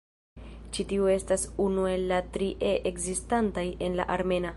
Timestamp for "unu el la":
1.65-2.21